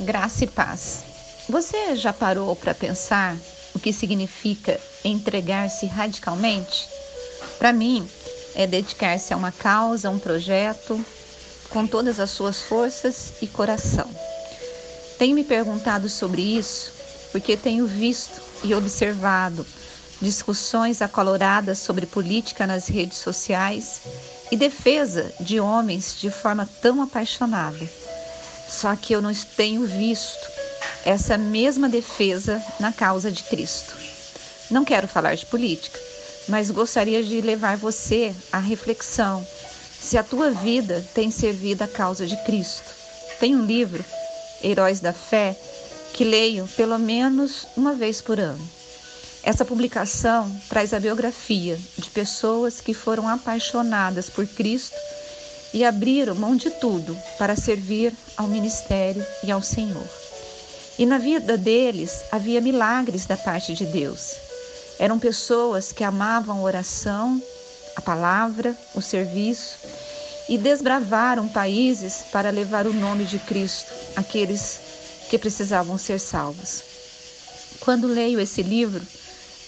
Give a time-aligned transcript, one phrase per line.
[0.00, 1.04] Graça e paz.
[1.46, 3.36] Você já parou para pensar
[3.74, 6.88] o que significa entregar-se radicalmente?
[7.58, 8.08] Para mim,
[8.54, 11.04] é dedicar-se a uma causa, a um projeto,
[11.68, 14.08] com todas as suas forças e coração.
[15.18, 16.94] Tenho me perguntado sobre isso
[17.30, 19.66] porque tenho visto e observado
[20.20, 24.00] discussões acaloradas sobre política nas redes sociais
[24.50, 27.99] e defesa de homens de forma tão apaixonada.
[28.70, 30.48] Só que eu não tenho visto
[31.04, 33.96] essa mesma defesa na causa de Cristo.
[34.70, 35.98] Não quero falar de política,
[36.48, 39.46] mas gostaria de levar você à reflexão
[40.00, 42.88] se a tua vida tem servido à causa de Cristo.
[43.38, 44.04] Tem um livro,
[44.62, 45.56] Heróis da Fé,
[46.12, 48.66] que leio pelo menos uma vez por ano.
[49.42, 54.96] Essa publicação traz a biografia de pessoas que foram apaixonadas por Cristo
[55.72, 60.08] e abriram mão de tudo para servir ao ministério e ao Senhor.
[60.98, 64.34] E na vida deles havia milagres da parte de Deus.
[64.98, 67.42] Eram pessoas que amavam a oração,
[67.96, 69.78] a palavra, o serviço
[70.48, 74.80] e desbravaram países para levar o nome de Cristo àqueles
[75.30, 76.82] que precisavam ser salvos.
[77.80, 79.06] Quando leio esse livro,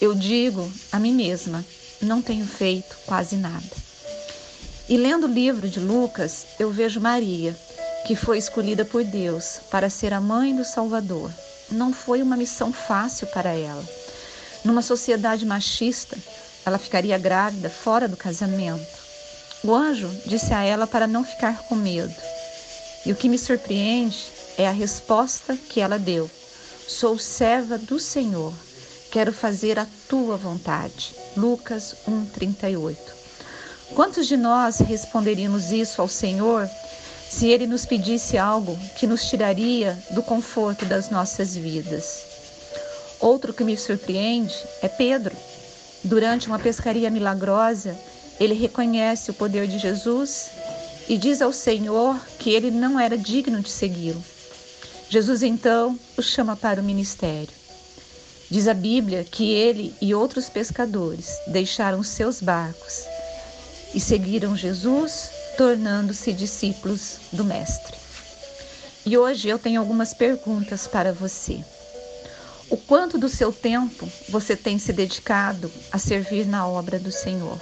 [0.00, 1.64] eu digo a mim mesma:
[2.00, 3.87] não tenho feito quase nada.
[4.88, 7.54] E lendo o livro de Lucas, eu vejo Maria,
[8.06, 11.30] que foi escolhida por Deus para ser a mãe do Salvador.
[11.70, 13.84] Não foi uma missão fácil para ela.
[14.64, 16.16] Numa sociedade machista,
[16.64, 18.86] ela ficaria grávida fora do casamento.
[19.62, 22.14] O anjo disse a ela para não ficar com medo.
[23.04, 26.30] E o que me surpreende é a resposta que ela deu:
[26.86, 28.54] Sou serva do Senhor,
[29.10, 31.14] quero fazer a tua vontade.
[31.36, 33.17] Lucas 1:38.
[33.94, 36.68] Quantos de nós responderíamos isso ao Senhor
[37.28, 42.22] se Ele nos pedisse algo que nos tiraria do conforto das nossas vidas?
[43.18, 45.34] Outro que me surpreende é Pedro.
[46.04, 47.98] Durante uma pescaria milagrosa,
[48.38, 50.50] ele reconhece o poder de Jesus
[51.08, 54.22] e diz ao Senhor que ele não era digno de segui-lo.
[55.08, 57.56] Jesus então o chama para o ministério.
[58.48, 63.04] Diz a Bíblia que ele e outros pescadores deixaram seus barcos
[63.94, 67.96] e seguiram Jesus, tornando-se discípulos do Mestre.
[69.04, 71.64] E hoje eu tenho algumas perguntas para você.
[72.70, 77.58] O quanto do seu tempo você tem se dedicado a servir na obra do Senhor?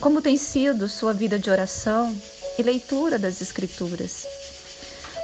[0.00, 2.16] Como tem sido sua vida de oração
[2.56, 4.24] e leitura das Escrituras?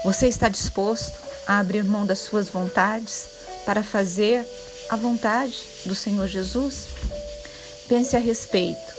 [0.05, 3.27] Você está disposto a abrir mão das suas vontades
[3.65, 4.45] para fazer
[4.91, 6.89] a vontade do Senhor Jesus?
[7.89, 8.98] Pense a respeito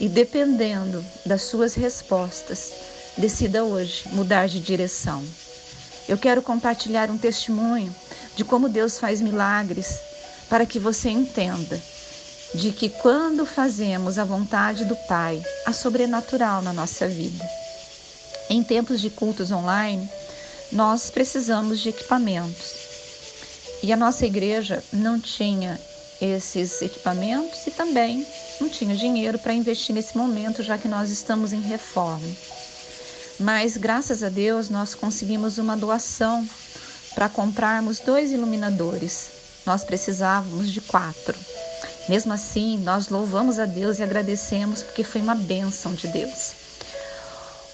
[0.00, 2.72] e dependendo das suas respostas,
[3.18, 5.22] decida hoje mudar de direção.
[6.08, 7.94] Eu quero compartilhar um testemunho
[8.34, 10.00] de como Deus faz milagres
[10.48, 11.80] para que você entenda
[12.54, 17.44] de que quando fazemos a vontade do Pai, há sobrenatural na nossa vida.
[18.48, 20.10] Em tempos de cultos online,
[20.72, 22.74] nós precisamos de equipamentos.
[23.82, 25.78] E a nossa igreja não tinha
[26.20, 28.26] esses equipamentos e também
[28.60, 32.28] não tinha dinheiro para investir nesse momento, já que nós estamos em reforma.
[33.38, 36.46] Mas graças a Deus nós conseguimos uma doação
[37.14, 39.30] para comprarmos dois iluminadores.
[39.64, 41.38] Nós precisávamos de quatro.
[42.08, 46.52] Mesmo assim, nós louvamos a Deus e agradecemos porque foi uma bênção de Deus.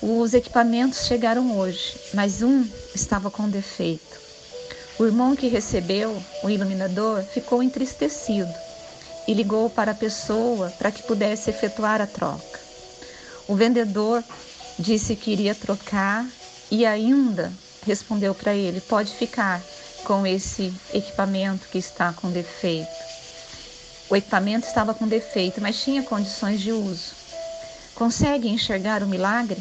[0.03, 2.65] Os equipamentos chegaram hoje, mas um
[2.95, 4.26] estava com defeito.
[4.99, 8.53] O irmão que recebeu o iluminador ficou entristecido
[9.29, 12.61] e ligou para a pessoa para que pudesse efetuar a troca.
[13.47, 14.25] O vendedor
[14.79, 16.27] disse que iria trocar
[16.71, 17.53] e ainda
[17.85, 19.63] respondeu para ele: pode ficar
[20.05, 22.89] com esse equipamento que está com defeito.
[24.09, 27.13] O equipamento estava com defeito, mas tinha condições de uso.
[27.95, 29.61] Consegue enxergar o milagre?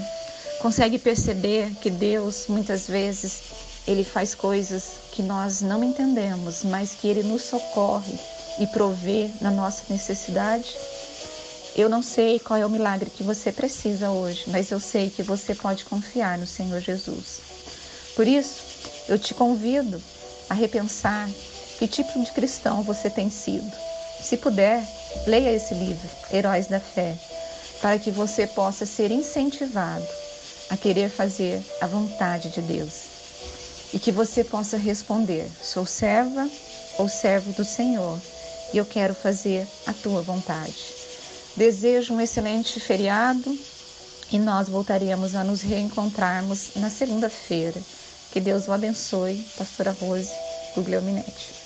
[0.62, 3.42] Consegue perceber que Deus muitas vezes
[3.88, 8.14] ele faz coisas que nós não entendemos, mas que ele nos socorre
[8.60, 10.76] e prover na nossa necessidade.
[11.76, 15.22] Eu não sei qual é o milagre que você precisa hoje, mas eu sei que
[15.22, 17.42] você pode confiar no Senhor Jesus.
[18.16, 18.64] Por isso,
[19.08, 20.02] eu te convido
[20.50, 21.30] a repensar
[21.78, 23.72] que tipo de cristão você tem sido.
[24.22, 24.88] Se puder,
[25.28, 27.16] leia esse livro, Heróis da Fé,
[27.82, 30.08] para que você possa ser incentivado
[30.70, 33.15] a querer fazer a vontade de Deus
[33.94, 36.50] e que você possa responder: sou serva
[36.98, 38.22] ou servo do Senhor
[38.74, 40.94] e eu quero fazer a tua vontade.
[41.56, 43.58] Desejo um excelente feriado
[44.32, 47.82] e nós voltaremos a nos reencontrarmos na segunda-feira.
[48.32, 50.34] Que Deus o abençoe, pastora Rose
[50.76, 51.65] Guglielminetti.